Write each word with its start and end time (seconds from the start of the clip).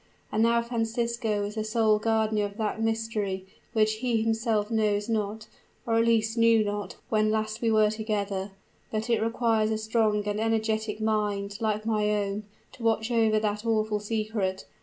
And 0.31 0.41
now 0.41 0.63
Francisco 0.63 1.43
is 1.43 1.53
the 1.53 1.63
sole 1.63 1.99
guardian 1.99 2.43
of 2.43 2.57
that 2.57 2.81
mystery, 2.81 3.45
which 3.73 3.97
he 3.97 4.19
himself 4.23 4.71
knows 4.71 5.07
not, 5.07 5.45
or 5.85 5.93
at 5.93 6.05
least 6.05 6.39
knew 6.39 6.63
not, 6.63 6.95
when 7.09 7.29
last 7.29 7.61
we 7.61 7.69
were 7.71 7.91
together. 7.91 8.49
But 8.91 9.11
it 9.11 9.21
requires 9.21 9.69
a 9.69 9.77
strong 9.77 10.27
and 10.27 10.39
energetic 10.39 11.01
mind, 11.01 11.59
like 11.61 11.85
my 11.85 12.09
own, 12.15 12.45
to 12.71 12.83
watch 12.83 13.11
over 13.11 13.39
that 13.41 13.63
awful 13.63 13.99
secret. 13.99 14.65